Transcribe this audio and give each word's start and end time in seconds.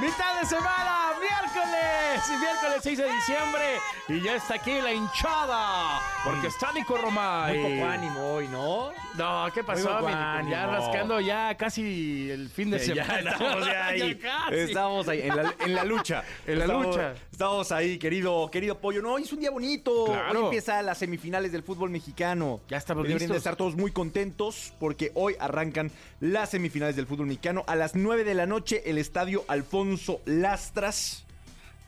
Mitad 0.00 0.40
de 0.40 0.46
semana, 0.46 1.12
miércoles, 1.18 2.22
miércoles 2.38 2.80
6 2.82 2.98
de 2.98 3.04
diciembre 3.04 3.64
y 4.08 4.20
ya 4.20 4.36
está 4.36 4.56
aquí 4.56 4.72
la 4.82 4.92
hinchada 4.92 6.00
porque 6.22 6.48
está 6.48 6.70
Nico 6.72 6.98
Romay. 6.98 7.56
Muy 7.58 7.76
poco 7.78 7.90
ánimo 7.90 8.20
hoy, 8.34 8.48
¿no? 8.48 8.90
No, 9.16 9.46
¿qué 9.54 9.64
pasó, 9.64 9.88
Muy 9.88 9.92
poco 10.02 10.08
mi 10.08 10.14
Nico? 10.44 10.50
Ya 10.50 10.66
rascando 10.66 11.20
ya 11.20 11.54
casi 11.56 12.30
el 12.30 12.50
fin 12.50 12.70
de 12.70 12.76
Eh, 12.76 12.94
ya 12.94 13.04
semana. 13.06 13.30
estamos 13.32 13.66
ya 13.66 13.86
ahí. 13.86 14.14
casi. 14.16 14.54
Estamos 14.54 15.08
ahí, 15.08 15.20
en 15.22 15.36
la, 15.36 15.54
en 15.60 15.74
la 15.74 15.84
lucha. 15.84 16.24
En 16.46 16.58
la 16.58 16.64
Estamos- 16.66 16.86
lucha. 16.86 17.14
Estamos 17.32 17.72
ahí, 17.72 17.98
querido, 17.98 18.50
querido 18.50 18.78
pollo. 18.78 19.00
No, 19.02 19.12
hoy 19.14 19.22
es 19.22 19.32
un 19.32 19.40
día 19.40 19.50
bonito. 19.50 20.06
Claro. 20.06 20.38
Hoy 20.40 20.44
empieza 20.46 20.80
las 20.82 20.98
semifinales 20.98 21.52
del 21.52 21.62
fútbol 21.62 21.88
mexicano. 21.90 22.60
Ya 22.68 22.76
estamos 22.76 23.02
Deberían 23.04 23.20
listos. 23.20 23.34
de 23.34 23.38
estar 23.38 23.56
todos 23.56 23.76
muy 23.76 23.92
contentos 23.92 24.72
porque 24.78 25.10
hoy 25.14 25.36
arrancan 25.40 25.90
las 26.20 26.50
semifinales 26.50 26.96
del 26.96 27.06
fútbol 27.06 27.26
mexicano. 27.26 27.64
A 27.66 27.76
las 27.76 27.94
9 27.94 28.24
de 28.24 28.34
la 28.34 28.44
noche, 28.46 28.82
el 28.90 28.98
estadio 28.98 29.44
Alfonso 29.48 29.85
Lastras. 30.24 31.22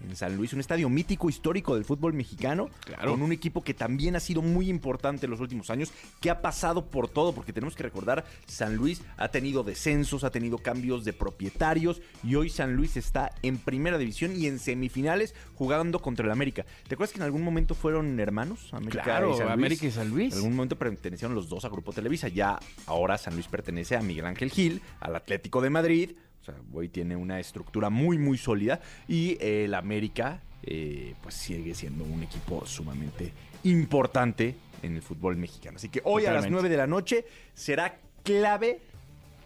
En 0.08 0.14
San 0.14 0.36
Luis, 0.36 0.52
un 0.52 0.60
estadio 0.60 0.88
mítico, 0.88 1.28
histórico 1.28 1.74
del 1.74 1.84
fútbol 1.84 2.12
mexicano, 2.14 2.70
Claro. 2.84 3.10
con 3.10 3.20
un 3.20 3.32
equipo 3.32 3.64
que 3.64 3.74
también 3.74 4.14
ha 4.14 4.20
sido 4.20 4.42
muy 4.42 4.70
importante 4.70 5.26
en 5.26 5.30
los 5.32 5.40
últimos 5.40 5.70
años, 5.70 5.90
que 6.20 6.30
ha 6.30 6.40
pasado 6.40 6.86
por 6.86 7.08
todo, 7.08 7.34
porque 7.34 7.52
tenemos 7.52 7.74
que 7.74 7.82
recordar, 7.82 8.24
San 8.46 8.76
Luis 8.76 9.02
ha 9.16 9.26
tenido 9.26 9.64
descensos, 9.64 10.22
ha 10.22 10.30
tenido 10.30 10.58
cambios 10.58 11.04
de 11.04 11.14
propietarios, 11.14 12.00
y 12.22 12.36
hoy 12.36 12.48
San 12.48 12.76
Luis 12.76 12.96
está 12.96 13.32
en 13.42 13.58
primera 13.58 13.98
división 13.98 14.36
y 14.40 14.46
en 14.46 14.60
semifinales 14.60 15.34
jugando 15.56 15.98
contra 15.98 16.24
el 16.26 16.30
América. 16.30 16.64
¿Te 16.86 16.94
acuerdas 16.94 17.12
que 17.12 17.18
en 17.18 17.24
algún 17.24 17.42
momento 17.42 17.74
fueron 17.74 18.20
hermanos? 18.20 18.72
América 18.74 19.02
Claro, 19.02 19.30
y 19.30 19.36
San 19.36 19.46
Luis? 19.46 19.52
América 19.54 19.86
y 19.86 19.90
San 19.90 20.08
Luis. 20.10 20.32
En 20.32 20.38
algún 20.38 20.54
momento 20.54 20.76
pertenecieron 20.78 21.34
los 21.34 21.48
dos 21.48 21.64
a 21.64 21.68
Grupo 21.70 21.92
Televisa, 21.92 22.28
ya 22.28 22.60
ahora 22.86 23.18
San 23.18 23.34
Luis 23.34 23.48
pertenece 23.48 23.96
a 23.96 24.00
Miguel 24.00 24.26
Ángel 24.26 24.52
Gil, 24.52 24.80
al 25.00 25.16
Atlético 25.16 25.60
de 25.60 25.70
Madrid, 25.70 26.12
o 26.40 26.44
sea, 26.44 26.54
hoy 26.72 26.88
tiene 26.88 27.16
una 27.16 27.40
estructura 27.40 27.90
muy, 27.90 28.18
muy 28.18 28.38
sólida. 28.38 28.80
Y 29.06 29.36
eh, 29.40 29.64
el 29.64 29.74
América, 29.74 30.40
eh, 30.62 31.14
pues 31.22 31.34
sigue 31.34 31.74
siendo 31.74 32.04
un 32.04 32.22
equipo 32.22 32.66
sumamente 32.66 33.32
importante 33.64 34.54
en 34.82 34.96
el 34.96 35.02
fútbol 35.02 35.36
mexicano. 35.36 35.76
Así 35.76 35.88
que 35.88 36.00
hoy 36.04 36.24
a 36.26 36.32
las 36.32 36.44
Totalmente. 36.44 36.62
9 36.62 36.68
de 36.68 36.76
la 36.76 36.86
noche 36.86 37.24
será 37.54 37.98
clave 38.22 38.80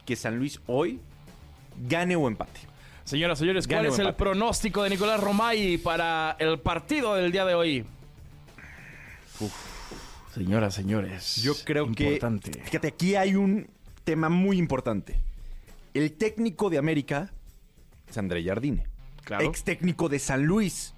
que 0.04 0.16
San 0.16 0.36
Luis 0.38 0.60
hoy 0.66 1.00
gane 1.88 2.16
o 2.16 2.28
empate. 2.28 2.60
Señoras, 3.04 3.38
señores, 3.38 3.66
¿cuál 3.66 3.82
Gane 3.82 3.88
es 3.88 3.98
el 3.98 4.14
pronóstico 4.14 4.82
de 4.84 4.90
Nicolás 4.90 5.20
Romay 5.20 5.76
para 5.78 6.36
el 6.38 6.60
partido 6.60 7.14
del 7.14 7.32
día 7.32 7.44
de 7.44 7.54
hoy? 7.54 7.84
Señoras, 10.32 10.74
señores. 10.74 11.36
Yo 11.42 11.54
creo 11.64 11.86
importante. 11.86 12.52
que. 12.52 12.62
Fíjate, 12.62 12.88
aquí 12.88 13.16
hay 13.16 13.34
un 13.34 13.68
tema 14.04 14.28
muy 14.28 14.56
importante. 14.56 15.18
El 15.94 16.12
técnico 16.12 16.70
de 16.70 16.78
América 16.78 17.32
es 18.08 18.16
André 18.18 18.42
Jardine. 18.44 18.86
Claro. 19.24 19.44
Ex 19.44 19.62
técnico 19.64 20.08
de 20.08 20.18
San 20.18 20.44
Luis. 20.44 20.94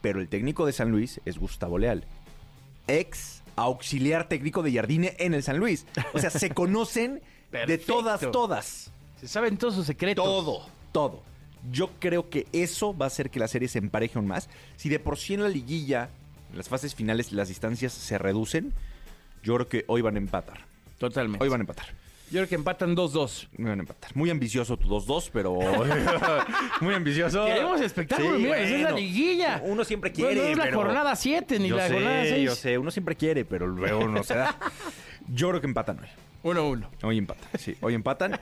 Pero 0.00 0.20
el 0.20 0.28
técnico 0.28 0.66
de 0.66 0.72
San 0.72 0.90
Luis 0.90 1.20
es 1.24 1.38
Gustavo 1.38 1.78
Leal. 1.78 2.04
Ex 2.86 3.42
auxiliar 3.56 4.28
técnico 4.28 4.62
de 4.62 4.72
Jardine 4.72 5.16
en 5.18 5.34
el 5.34 5.42
San 5.42 5.58
Luis. 5.58 5.86
O 6.12 6.18
sea, 6.18 6.30
se 6.30 6.50
conocen 6.54 7.22
de 7.50 7.78
todas, 7.78 8.20
todas. 8.30 8.92
Se 9.20 9.28
saben 9.28 9.56
todos 9.56 9.74
sus 9.74 9.86
secretos. 9.86 10.24
Todo, 10.24 10.66
todo. 10.92 11.22
Yo 11.70 11.90
creo 11.98 12.30
que 12.30 12.46
eso 12.52 12.96
va 12.96 13.06
a 13.06 13.08
hacer 13.08 13.30
que 13.30 13.38
la 13.38 13.48
serie 13.48 13.68
se 13.68 13.78
empareje 13.78 14.18
aún 14.18 14.26
más. 14.26 14.48
Si 14.76 14.88
de 14.88 14.98
por 14.98 15.18
sí 15.18 15.34
en 15.34 15.42
la 15.42 15.48
liguilla, 15.48 16.08
en 16.50 16.56
las 16.56 16.68
fases 16.68 16.94
finales, 16.94 17.32
las 17.32 17.48
distancias 17.48 17.92
se 17.92 18.16
reducen, 18.16 18.72
yo 19.42 19.54
creo 19.56 19.68
que 19.68 19.84
hoy 19.88 20.00
van 20.00 20.16
a 20.16 20.18
empatar. 20.18 20.64
Totalmente. 20.98 21.42
Hoy 21.42 21.50
van 21.50 21.60
a 21.60 21.64
empatar. 21.64 21.86
Yo 22.30 22.36
creo 22.38 22.48
que 22.48 22.54
empatan 22.54 22.94
2-2. 22.96 23.48
Hoy 23.58 23.64
van 23.64 23.78
a 23.78 23.82
empatar. 23.82 24.14
Muy 24.14 24.30
ambicioso 24.30 24.76
tu 24.76 24.88
2-2, 24.88 25.30
pero. 25.32 25.58
Muy 26.80 26.94
ambicioso. 26.94 27.44
Queremos 27.44 27.80
espectáculo, 27.80 28.36
Sí, 28.36 28.42
mira, 28.44 28.58
esa 28.58 28.64
es 28.76 28.82
la 28.82 28.92
bueno. 28.92 28.96
liguilla. 28.98 29.62
Uno 29.64 29.84
siempre 29.84 30.10
No, 30.10 30.14
quiere. 30.16 30.34
No, 30.36 30.42
es 30.42 30.56
la 30.56 30.64
pero- 30.64 30.76
jornada 30.78 31.16
7 31.16 31.58
ni 31.58 31.68
yo 31.68 31.76
la 31.76 31.88
sé, 31.88 31.94
jornada 31.94 32.22
6. 32.22 32.44
Yo 32.44 32.54
sé, 32.54 32.78
uno 32.78 32.90
siempre 32.92 33.16
quiere, 33.16 33.44
pero 33.44 33.66
luego 33.66 34.06
no 34.06 34.22
se 34.22 34.34
da. 34.34 34.56
Yo 35.32 35.48
creo 35.50 35.60
que 35.60 35.66
empatan 35.66 35.98
hoy. 36.00 36.08
1-1. 36.54 36.86
Hoy 37.02 37.18
empatan, 37.18 37.48
sí, 37.58 37.76
hoy 37.80 37.94
empatan. 37.94 38.40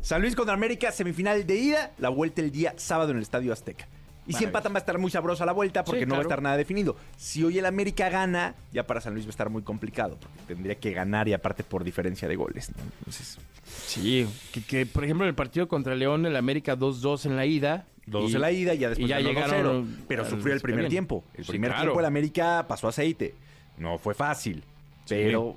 San 0.00 0.20
Luis 0.22 0.34
contra 0.36 0.54
América, 0.54 0.92
semifinal 0.92 1.46
de 1.46 1.56
ida, 1.56 1.92
la 1.98 2.08
vuelta 2.08 2.40
el 2.42 2.50
día 2.50 2.74
sábado 2.76 3.10
en 3.10 3.16
el 3.16 3.22
Estadio 3.22 3.52
Azteca. 3.52 3.86
Y 4.30 4.32
si 4.34 4.44
empatan 4.44 4.72
va 4.72 4.76
a 4.76 4.80
estar 4.80 4.98
muy 4.98 5.10
sabrosa 5.10 5.44
la 5.44 5.52
vuelta 5.52 5.84
porque 5.84 6.00
Sí, 6.00 6.06
no 6.06 6.14
va 6.14 6.20
a 6.20 6.22
estar 6.22 6.40
nada 6.42 6.56
definido. 6.56 6.96
Si 7.16 7.42
hoy 7.44 7.58
el 7.58 7.66
América 7.66 8.08
gana, 8.08 8.54
ya 8.72 8.86
para 8.86 9.00
San 9.00 9.12
Luis 9.14 9.26
va 9.26 9.28
a 9.28 9.30
estar 9.30 9.50
muy 9.50 9.62
complicado 9.62 10.16
porque 10.20 10.54
tendría 10.54 10.74
que 10.76 10.92
ganar 10.92 11.28
y 11.28 11.32
aparte 11.32 11.62
por 11.64 11.84
diferencia 11.84 12.28
de 12.28 12.36
goles. 12.36 12.70
¿no? 12.70 12.82
Entonces, 13.00 13.38
Sí, 13.64 14.26
que, 14.52 14.62
que, 14.62 14.86
por 14.86 15.04
ejemplo 15.04 15.24
en 15.24 15.28
el 15.28 15.34
partido 15.34 15.68
contra 15.68 15.94
León, 15.94 16.26
el 16.26 16.36
América 16.36 16.76
2-2 16.76 17.26
en 17.26 17.36
la 17.36 17.46
ida. 17.46 17.86
dos 18.06 18.30
y- 18.30 18.34
en 18.34 18.40
la 18.40 18.50
ida, 18.50 18.74
ya 18.74 18.88
después 18.88 19.06
y 19.06 19.08
ya 19.08 19.16
ganó 19.18 19.28
llegaron 19.28 19.86
2-0, 19.86 20.04
pero 20.08 20.24
sufrió 20.28 20.54
el 20.54 20.60
primer 20.60 20.80
bien. 20.82 20.90
tiempo. 20.90 21.22
El 21.34 21.44
Sí, 21.44 21.50
primer 21.52 21.70
claro. 21.70 21.82
tiempo 21.84 22.00
el 22.00 22.06
América 22.06 22.64
pasó 22.68 22.88
aceite. 22.88 23.34
No 23.78 23.98
fue 23.98 24.14
fácil, 24.14 24.62
pero 25.08 25.56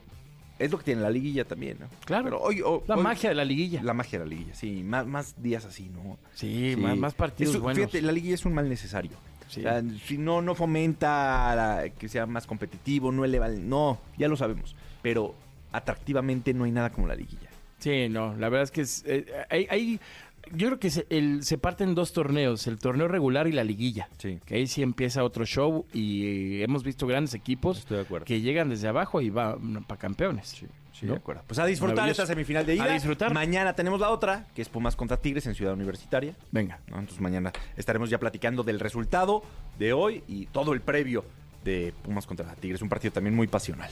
es 0.59 0.71
lo 0.71 0.77
que 0.77 0.83
tiene 0.85 1.01
la 1.01 1.09
liguilla 1.09 1.45
también. 1.45 1.77
¿no? 1.79 1.87
Claro. 2.05 2.23
Pero 2.25 2.41
hoy, 2.41 2.61
hoy- 2.61 2.81
La 2.87 2.95
hoy- 2.95 3.03
magia 3.03 3.29
de 3.29 3.35
la 3.35 3.45
liguilla. 3.45 3.81
La 3.83 3.93
magia 3.93 4.19
de 4.19 4.25
la 4.25 4.29
liguilla, 4.29 4.53
sí. 4.55 4.83
Más, 4.83 5.05
más 5.07 5.41
días 5.41 5.65
así, 5.65 5.89
¿no? 5.89 6.17
Sí, 6.33 6.75
Más, 6.77 6.97
más 6.97 7.13
partidos 7.13 7.51
Es 7.51 7.55
un- 7.57 7.63
buenos. 7.63 7.77
Fíjate, 7.79 8.01
la 8.01 8.11
liguilla 8.11 8.35
es 8.35 8.45
un 8.45 8.53
mal 8.53 8.69
necesario. 8.69 9.11
Sí. 9.49 9.59
O 9.59 9.63
sea, 9.63 9.83
si 10.07 10.17
no, 10.17 10.41
no 10.41 10.55
fomenta 10.55 11.53
la- 11.55 11.89
que 11.89 12.07
sea 12.09 12.25
más 12.25 12.47
competitivo, 12.47 13.11
no 13.11 13.23
eleva 13.25 13.47
el... 13.47 13.67
No, 13.67 13.99
ya 14.17 14.27
lo 14.27 14.35
sabemos. 14.37 14.75
Pero 15.01 15.35
atractivamente 15.71 16.53
no 16.53 16.63
hay 16.63 16.71
nada 16.71 16.91
como 16.91 17.07
la 17.07 17.15
liguilla. 17.15 17.49
Sí, 17.79 18.07
no, 18.09 18.33
la 18.37 18.47
verdad 18.49 18.63
es 18.63 18.71
que 18.71 18.81
es, 18.81 19.03
eh, 19.05 19.25
hay, 19.49 19.67
hay- 19.69 19.99
yo 20.51 20.67
creo 20.67 20.79
que 20.79 20.89
se, 20.89 21.05
el- 21.09 21.43
se 21.43 21.57
parten 21.57 21.95
dos 21.95 22.13
torneos, 22.13 22.67
el 22.67 22.77
torneo 22.79 23.07
regular 23.07 23.47
y 23.47 23.51
la 23.51 23.63
liguilla. 23.63 24.09
Sí. 24.17 24.39
Que 24.45 24.55
ahí 24.55 24.67
sí 24.67 24.81
empieza 24.81 25.23
otro 25.23 25.45
show 25.45 25.85
y 25.93 26.25
eh, 26.59 26.63
hemos 26.63 26.83
visto 26.83 27.07
grandes 27.07 27.33
equipos 27.33 27.79
Estoy 27.79 27.97
de 27.97 28.03
acuerdo. 28.03 28.25
que 28.25 28.41
llegan 28.41 28.69
desde 28.69 28.87
abajo 28.87 29.21
y 29.21 29.29
van 29.29 29.83
para 29.85 29.99
campeones. 29.99 30.49
Sí, 30.49 30.67
sí, 30.91 31.05
¿No? 31.05 31.13
de 31.13 31.19
acuerdo. 31.19 31.43
Pues 31.47 31.59
a 31.59 31.65
disfrutar 31.65 32.07
esta 32.09 32.25
semifinal 32.25 32.65
de 32.65 32.75
ida. 32.75 32.83
A 32.85 32.93
disfrutar. 32.93 33.33
Mañana 33.33 33.73
tenemos 33.73 33.99
la 33.99 34.09
otra, 34.09 34.47
que 34.55 34.61
es 34.61 34.69
Pumas 34.69 34.95
contra 34.95 35.17
Tigres 35.17 35.45
en 35.47 35.55
Ciudad 35.55 35.73
Universitaria. 35.73 36.35
Venga. 36.51 36.79
¿no? 36.87 36.99
Entonces 36.99 37.21
mañana 37.21 37.51
estaremos 37.77 38.09
ya 38.09 38.19
platicando 38.19 38.63
del 38.63 38.79
resultado 38.79 39.43
de 39.79 39.93
hoy 39.93 40.23
y 40.27 40.45
todo 40.47 40.73
el 40.73 40.81
previo 40.81 41.25
de 41.63 41.93
Pumas 42.03 42.27
contra 42.27 42.53
Tigres. 42.55 42.81
Un 42.81 42.89
partido 42.89 43.13
también 43.13 43.35
muy 43.35 43.47
pasional. 43.47 43.89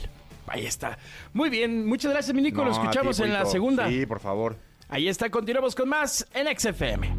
Ahí 0.48 0.66
está. 0.66 0.98
Muy 1.34 1.50
bien, 1.50 1.86
muchas 1.88 2.12
gracias, 2.12 2.36
mi 2.36 2.42
Nico. 2.42 2.64
Lo 2.66 2.72
ti, 2.72 2.78
escuchamos 2.80 3.20
en 3.22 3.32
la 3.32 3.46
segunda. 3.46 3.88
Sí, 3.88 4.06
por 4.06 4.20
favor. 4.20 4.58
Ahí 4.94 5.08
está, 5.08 5.30
continuamos 5.30 5.74
con 5.74 5.88
más 5.88 6.28
en 6.34 6.48
XFM. 6.54 7.16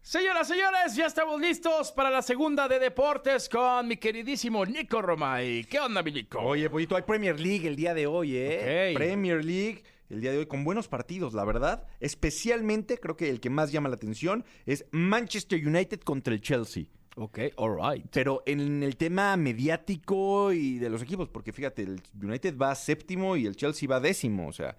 Señoras, 0.00 0.48
señores, 0.48 0.96
ya 0.96 1.04
estamos 1.04 1.38
listos 1.38 1.92
para 1.92 2.08
la 2.08 2.22
segunda 2.22 2.68
de 2.68 2.78
deportes 2.78 3.50
con 3.50 3.86
mi 3.86 3.98
queridísimo 3.98 4.64
Nico 4.64 5.02
Romay. 5.02 5.64
¿Qué 5.64 5.78
onda, 5.78 6.02
mi 6.02 6.10
Nico? 6.10 6.38
Oye, 6.40 6.70
Pollito, 6.70 6.96
hay 6.96 7.02
Premier 7.02 7.38
League 7.38 7.68
el 7.68 7.76
día 7.76 7.92
de 7.92 8.06
hoy, 8.06 8.34
¿eh? 8.34 8.92
Premier 8.94 9.44
League 9.44 9.82
el 10.08 10.22
día 10.22 10.32
de 10.32 10.38
hoy 10.38 10.46
con 10.46 10.64
buenos 10.64 10.88
partidos, 10.88 11.34
la 11.34 11.44
verdad. 11.44 11.86
Especialmente, 12.00 12.96
creo 12.96 13.14
que 13.14 13.28
el 13.28 13.40
que 13.40 13.50
más 13.50 13.72
llama 13.72 13.90
la 13.90 13.96
atención 13.96 14.46
es 14.64 14.86
Manchester 14.90 15.60
United 15.62 16.00
contra 16.00 16.32
el 16.32 16.40
Chelsea. 16.40 16.86
Ok, 17.22 17.38
all 17.56 17.76
right. 17.76 18.06
Pero 18.10 18.42
en 18.46 18.82
el 18.82 18.96
tema 18.96 19.36
mediático 19.36 20.54
y 20.54 20.78
de 20.78 20.88
los 20.88 21.02
equipos, 21.02 21.28
porque 21.28 21.52
fíjate, 21.52 21.82
el 21.82 22.00
United 22.18 22.56
va 22.56 22.74
séptimo 22.74 23.36
y 23.36 23.44
el 23.44 23.56
Chelsea 23.56 23.86
va 23.86 24.00
décimo, 24.00 24.48
o 24.48 24.52
sea, 24.54 24.74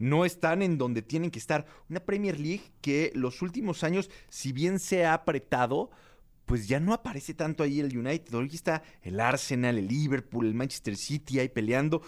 no 0.00 0.24
están 0.24 0.62
en 0.62 0.76
donde 0.76 1.02
tienen 1.02 1.30
que 1.30 1.38
estar. 1.38 1.66
Una 1.88 2.00
Premier 2.00 2.40
League 2.40 2.64
que 2.80 3.12
los 3.14 3.42
últimos 3.42 3.84
años, 3.84 4.10
si 4.28 4.52
bien 4.52 4.80
se 4.80 5.04
ha 5.04 5.14
apretado, 5.14 5.92
pues 6.46 6.66
ya 6.66 6.80
no 6.80 6.92
aparece 6.94 7.32
tanto 7.32 7.62
ahí 7.62 7.78
el 7.78 7.96
United. 7.96 8.34
Hoy 8.34 8.50
está 8.52 8.82
el 9.02 9.20
Arsenal, 9.20 9.78
el 9.78 9.86
Liverpool, 9.86 10.46
el 10.46 10.54
Manchester 10.54 10.96
City 10.96 11.38
ahí 11.38 11.48
peleando. 11.48 12.02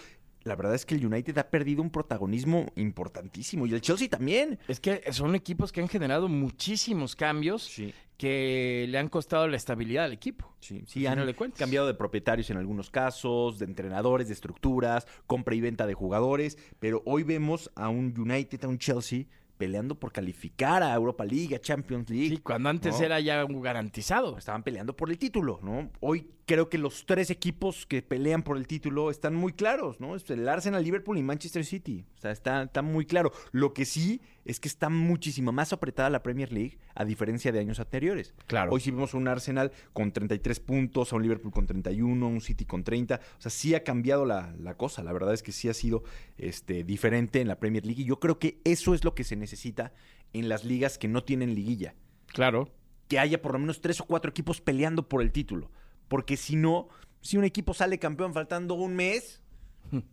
La 0.46 0.54
verdad 0.54 0.76
es 0.76 0.86
que 0.86 0.94
el 0.94 1.04
United 1.04 1.36
ha 1.38 1.50
perdido 1.50 1.82
un 1.82 1.90
protagonismo 1.90 2.66
importantísimo 2.76 3.66
y 3.66 3.74
el 3.74 3.80
Chelsea 3.80 4.08
también. 4.08 4.60
Es 4.68 4.78
que 4.78 5.02
son 5.12 5.34
equipos 5.34 5.72
que 5.72 5.80
han 5.80 5.88
generado 5.88 6.28
muchísimos 6.28 7.16
cambios 7.16 7.64
Sí. 7.64 7.92
que 8.16 8.86
le 8.88 8.96
han 8.98 9.08
costado 9.08 9.48
la 9.48 9.56
estabilidad 9.56 10.04
al 10.04 10.12
equipo. 10.12 10.54
Sí, 10.60 10.84
sí, 10.86 11.04
han 11.04 11.26
de 11.26 11.34
cuentas. 11.34 11.58
cambiado 11.58 11.88
de 11.88 11.94
propietarios 11.94 12.48
en 12.50 12.58
algunos 12.58 12.90
casos, 12.90 13.58
de 13.58 13.64
entrenadores, 13.64 14.28
de 14.28 14.34
estructuras, 14.34 15.08
compra 15.26 15.56
y 15.56 15.60
venta 15.60 15.84
de 15.84 15.94
jugadores, 15.94 16.56
pero 16.78 17.02
hoy 17.06 17.24
vemos 17.24 17.72
a 17.74 17.88
un 17.88 18.14
United, 18.16 18.64
a 18.64 18.68
un 18.68 18.78
Chelsea 18.78 19.24
peleando 19.58 19.98
por 19.98 20.12
calificar 20.12 20.82
a 20.84 20.94
Europa 20.94 21.24
League, 21.24 21.56
a 21.56 21.58
Champions 21.60 22.08
League. 22.08 22.28
Sí, 22.28 22.38
cuando 22.38 22.68
antes 22.68 22.98
¿no? 23.00 23.04
era 23.04 23.18
ya 23.18 23.44
garantizado. 23.44 24.38
Estaban 24.38 24.62
peleando 24.62 24.94
por 24.94 25.10
el 25.10 25.18
título, 25.18 25.58
¿no? 25.62 25.90
Hoy 26.00 26.28
creo 26.46 26.68
que 26.68 26.78
los 26.78 27.04
tres 27.06 27.30
equipos 27.30 27.86
que 27.86 28.02
pelean 28.02 28.42
por 28.44 28.56
el 28.56 28.66
título 28.68 29.10
están 29.10 29.34
muy 29.34 29.52
claros, 29.52 30.00
¿no? 30.00 30.14
Es 30.14 30.30
el 30.30 30.48
Arsenal, 30.48 30.82
Liverpool 30.84 31.18
y 31.18 31.22
Manchester 31.22 31.64
City. 31.64 32.04
O 32.16 32.20
sea, 32.20 32.30
está, 32.30 32.62
está 32.62 32.82
muy 32.82 33.04
claro. 33.04 33.32
Lo 33.50 33.74
que 33.74 33.84
sí 33.84 34.20
es 34.44 34.60
que 34.60 34.68
está 34.68 34.88
muchísimo 34.88 35.50
más 35.50 35.72
apretada 35.72 36.08
la 36.08 36.22
Premier 36.22 36.52
League 36.52 36.78
a 36.94 37.04
diferencia 37.04 37.50
de 37.50 37.58
años 37.58 37.80
anteriores. 37.80 38.32
Claro. 38.46 38.70
Hoy 38.72 38.80
sí 38.80 38.92
vimos 38.92 39.12
un 39.14 39.26
Arsenal 39.26 39.72
con 39.92 40.12
33 40.12 40.60
puntos, 40.60 41.12
a 41.12 41.16
un 41.16 41.22
Liverpool 41.22 41.52
con 41.52 41.66
31, 41.66 42.26
un 42.26 42.40
City 42.40 42.64
con 42.64 42.84
30. 42.84 43.16
O 43.38 43.40
sea, 43.40 43.50
sí 43.50 43.74
ha 43.74 43.82
cambiado 43.82 44.24
la, 44.24 44.54
la 44.60 44.76
cosa. 44.76 45.02
La 45.02 45.12
verdad 45.12 45.34
es 45.34 45.42
que 45.42 45.50
sí 45.50 45.68
ha 45.68 45.74
sido 45.74 46.04
este, 46.38 46.84
diferente 46.84 47.40
en 47.40 47.48
la 47.48 47.58
Premier 47.58 47.84
League. 47.84 48.02
Y 48.02 48.06
yo 48.06 48.20
creo 48.20 48.38
que 48.38 48.60
eso 48.64 48.94
es 48.94 49.04
lo 49.04 49.14
que 49.16 49.24
se 49.24 49.34
necesita 49.34 49.92
en 50.32 50.48
las 50.48 50.64
ligas 50.64 50.96
que 50.96 51.08
no 51.08 51.24
tienen 51.24 51.54
liguilla 51.56 51.94
Claro. 52.28 52.70
que 53.08 53.18
haya 53.18 53.42
por 53.42 53.52
lo 53.52 53.58
menos 53.58 53.80
tres 53.80 54.00
o 54.00 54.04
cuatro 54.04 54.30
equipos 54.30 54.60
peleando 54.60 55.08
por 55.08 55.22
el 55.22 55.32
título. 55.32 55.70
Porque 56.08 56.36
si 56.36 56.56
no, 56.56 56.88
si 57.20 57.36
un 57.36 57.44
equipo 57.44 57.74
sale 57.74 57.98
campeón 57.98 58.32
faltando 58.32 58.74
un 58.74 58.94
mes, 58.94 59.42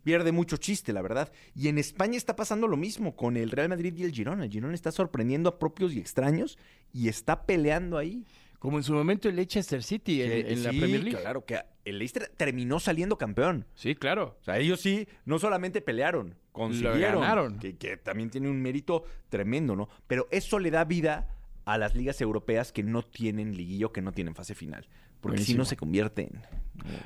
pierde 0.03 0.31
mucho 0.31 0.57
chiste, 0.57 0.93
la 0.93 1.01
verdad. 1.01 1.31
Y 1.55 1.67
en 1.67 1.77
España 1.77 2.17
está 2.17 2.35
pasando 2.35 2.67
lo 2.67 2.77
mismo 2.77 3.15
con 3.15 3.37
el 3.37 3.51
Real 3.51 3.69
Madrid 3.69 3.93
y 3.97 4.03
el 4.03 4.11
Girona. 4.11 4.45
El 4.45 4.51
Girona 4.51 4.73
está 4.73 4.91
sorprendiendo 4.91 5.49
a 5.49 5.59
propios 5.59 5.93
y 5.93 5.99
extraños 5.99 6.57
y 6.91 7.07
está 7.07 7.45
peleando 7.45 7.97
ahí. 7.97 8.25
Como 8.59 8.77
en 8.77 8.83
su 8.83 8.93
momento 8.93 9.27
el 9.27 9.35
Leicester 9.35 9.83
City 9.83 10.21
en, 10.21 10.63
la 10.63 10.69
Premier 10.69 11.03
League. 11.03 11.19
Claro, 11.19 11.43
que 11.43 11.59
el 11.83 11.99
Leicester 11.99 12.31
terminó 12.37 12.79
saliendo 12.79 13.17
campeón. 13.17 13.65
Sí, 13.75 13.93
claro. 13.93 14.37
O 14.39 14.43
sea, 14.45 14.57
ellos 14.57 14.79
sí, 14.79 15.05
no 15.25 15.37
solamente 15.37 15.81
pelearon, 15.81 16.35
consiguieron. 16.53 17.19
ganaron. 17.19 17.59
Que, 17.59 17.75
que 17.75 17.97
también 17.97 18.29
tiene 18.29 18.49
un 18.49 18.61
mérito 18.61 19.03
tremendo, 19.27 19.75
¿no? 19.75 19.89
Pero 20.07 20.29
eso 20.31 20.59
le 20.59 20.71
da 20.71 20.85
vida 20.85 21.27
a 21.65 21.77
las 21.77 21.93
ligas 21.93 22.21
europeas 22.21 22.71
que 22.71 22.83
no 22.83 23.03
tienen 23.03 23.57
liguillo, 23.57 23.91
que 23.91 24.01
no 24.01 24.13
tienen 24.13 24.33
fase 24.33 24.55
final. 24.55 24.87
Porque 25.23 25.41
si 25.41 25.55
no 25.55 25.65
se 25.65 25.75
convierte 25.75 26.23
en 26.23 26.41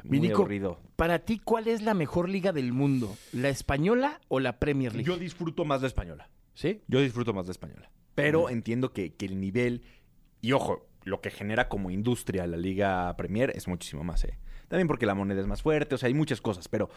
muy 0.04 0.32
aburrido. 0.32 0.80
Para 0.96 1.20
ti, 1.20 1.40
¿cuál 1.40 1.68
es 1.68 1.82
la 1.82 1.94
mejor 1.94 2.30
liga 2.30 2.52
del 2.52 2.74
mundo? 2.74 3.16
¿La 3.32 3.50
española 3.50 4.20
o 4.28 4.40
la 4.40 4.60
Premier 4.60 4.94
League? 4.94 5.08
Yo 5.08 5.18
disfruto 5.18 5.66
más 5.66 5.82
la 5.82 5.88
española. 5.88 6.30
¿Sí? 6.54 6.82
Yo 6.88 7.00
disfruto 7.00 7.34
más 7.34 7.46
la 7.46 7.52
española. 7.52 7.92
Pero 8.16 8.50
entiendo 8.50 8.92
que, 8.92 9.14
que 9.14 9.28
el 9.28 9.40
nivel, 9.40 9.84
y 10.42 10.54
ojo, 10.54 10.88
lo 11.04 11.22
que 11.22 11.30
genera 11.30 11.70
como 11.70 11.92
industria 11.92 12.48
la 12.48 12.58
Liga 12.58 13.16
Premier 13.16 13.54
es 13.56 13.68
muchísimo 13.68 14.04
más, 14.04 14.24
¿eh? 14.24 14.40
También 14.68 14.88
porque 14.88 15.06
la 15.06 15.14
moneda 15.14 15.40
es 15.40 15.48
más 15.48 15.62
fuerte, 15.62 15.96
o 15.96 15.98
sea, 15.98 16.08
hay 16.08 16.14
muchas 16.14 16.42
cosas, 16.42 16.68
pero 16.68 16.90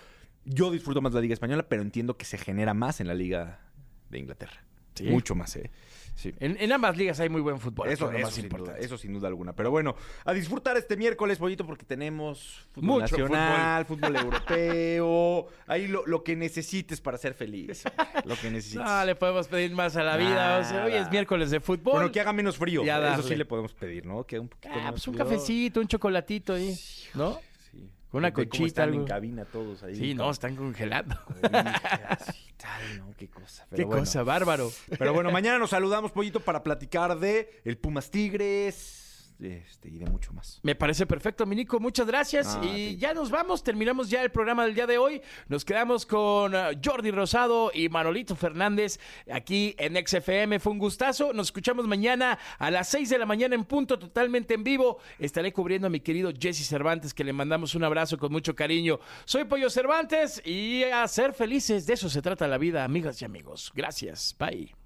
yo 0.45 0.71
disfruto 0.71 1.01
más 1.03 1.13
la 1.13 1.21
Liga 1.21 1.35
Española, 1.35 1.69
pero 1.69 1.83
entiendo 1.83 2.17
que 2.17 2.25
se 2.25 2.39
genera 2.39 2.75
más 2.75 3.01
en 3.01 3.07
la 3.07 3.15
Liga 3.15 3.61
de 4.09 4.19
Inglaterra. 4.19 4.65
Sí. 4.95 5.05
Mucho 5.05 5.35
más, 5.35 5.55
¿eh? 5.57 5.71
Sí. 6.15 6.35
En, 6.39 6.57
en 6.61 6.71
ambas 6.73 6.97
ligas 6.99 7.19
hay 7.21 7.29
muy 7.31 7.41
buen 7.41 7.59
fútbol. 7.61 7.89
Eso, 7.89 8.07
es 8.07 8.13
lo 8.13 8.19
eso 8.19 8.27
más 8.27 8.35
sin 8.35 8.45
importante. 8.45 8.73
duda, 8.79 8.85
eso 8.87 8.99
sin 8.99 9.13
duda 9.15 9.29
alguna. 9.29 9.55
Pero 9.55 9.71
bueno, 9.71 9.97
a 10.25 10.33
disfrutar 10.35 10.77
este 10.77 10.97
miércoles, 10.97 11.39
pollito, 11.39 11.65
porque 11.65 11.85
tenemos 11.87 12.67
fútbol 12.73 13.01
Mucho 13.03 13.17
nacional, 13.17 13.87
fútbol, 13.87 14.17
europeo, 14.17 15.47
ahí 15.67 15.87
lo, 15.89 16.05
lo 16.07 16.23
que 16.23 16.37
necesites 16.37 17.01
para 17.01 17.17
ser 17.19 17.35
feliz. 17.35 17.85
Lo 18.25 18.37
que 18.37 18.51
necesites. 18.51 18.85
No 18.85 19.05
le 19.05 19.15
podemos 19.15 19.49
pedir 19.49 19.73
más 19.73 19.97
a 19.97 20.03
la 20.03 20.17
vida. 20.17 20.59
O 20.59 20.65
sea, 20.65 20.85
hoy 20.85 20.93
es 20.93 21.11
miércoles 21.11 21.51
de 21.51 21.61
fútbol. 21.61 21.95
Bueno, 21.95 22.13
que 22.13 22.21
haga 22.21 22.33
menos 22.33 22.57
frío. 22.59 22.85
Ya 22.85 22.97
Eso 22.99 23.03
darle. 23.03 23.23
sí 23.29 23.37
le 23.37 23.45
podemos 23.47 23.73
pedir, 23.75 24.05
¿no? 24.05 24.25
Que 24.25 24.39
un 24.39 24.49
poquito 24.49 24.75
Ah, 24.75 24.89
pues 24.91 25.07
un 25.09 25.15
frío. 25.15 25.25
cafecito, 25.27 25.81
un 25.81 25.87
chocolatito 25.89 26.55
ahí, 26.55 26.79
¿no? 27.15 27.39
Con 28.11 28.19
una 28.19 28.33
conchita, 28.33 28.67
están 28.67 28.89
algo. 28.89 29.01
en 29.03 29.07
cabina 29.07 29.45
todos 29.45 29.83
ahí. 29.85 29.95
Sí, 29.95 30.15
no, 30.15 30.31
están 30.31 30.57
congelando. 30.57 31.17
Qué 33.17 33.29
cosa. 33.29 33.65
Qué 33.71 33.77
Pero 33.77 33.89
bueno. 33.89 34.03
cosa, 34.03 34.23
bárbaro. 34.23 34.71
Pero 34.99 35.15
bueno, 35.15 35.31
mañana 35.31 35.59
nos 35.59 35.71
saludamos, 35.71 36.11
pollito, 36.11 36.41
para 36.41 36.63
platicar 36.63 37.19
de 37.19 37.61
el 37.65 37.77
Pumas 37.79 38.11
Tigres 38.11 39.00
este, 39.43 39.89
y 39.89 39.99
de 39.99 40.07
mucho 40.07 40.33
más. 40.33 40.61
Me 40.63 40.75
parece 40.75 41.07
perfecto, 41.07 41.47
Minico. 41.47 41.81
Muchas 41.81 42.07
gracias. 42.07 42.59
Ah, 42.61 42.65
y 42.65 42.97
ya 42.97 43.15
nos 43.15 43.31
vamos. 43.31 43.63
Terminamos 43.63 44.11
ya 44.11 44.23
el 44.23 44.31
programa 44.31 44.65
del 44.65 44.75
día 44.75 44.87
de 44.87 44.99
hoy. 44.99 45.23
Nos 45.49 45.65
quedamos 45.65 46.07
con 46.07 46.55
uh, 46.55 46.59
Jordi 46.83 47.11
Rosado 47.11 47.71
y 47.73 47.89
Manolito 47.89 48.37
Fernández 48.37 48.99
aquí 49.31 49.75
en 49.79 49.95
XFM. 50.07 50.61
Fue 50.61 50.73
un 50.73 50.79
gustazo. 50.79 51.33
Nos 51.33 51.49
escuchamos 51.49 51.87
mañana 51.87 52.39
a 52.59 52.71
las 52.71 52.89
6 52.89 53.11
de 53.11 53.19
la 53.19 53.27
mañana 53.27 53.55
en 53.55 53.65
punto, 53.65 53.99
totalmente 53.99 54.55
en 54.55 54.65
vivo. 54.65 54.99
Estaré 55.19 55.53
cubriendo 55.53 55.87
a 55.87 55.91
mi 55.91 56.01
querido 56.01 56.33
Jesse 56.39 56.67
Cervantes, 56.67 57.15
que 57.15 57.25
le 57.25 57.33
mandamos 57.33 57.75
un 57.75 57.85
abrazo 57.85 58.19
con 58.19 58.33
mucho 58.33 58.55
cariño. 58.55 59.01
Soy 59.25 59.45
Pollo 59.45 59.71
Cervantes 59.71 60.43
y 60.45 60.85
a 60.85 61.07
ser 61.09 61.33
felices. 61.33 61.87
De 61.87 61.95
eso 61.95 62.09
se 62.09 62.23
trata 62.23 62.47
la 62.49 62.59
vida, 62.59 62.85
amigas 62.85 63.21
y 63.23 63.25
amigos. 63.25 63.73
Gracias. 63.75 64.35
Bye. 64.39 64.80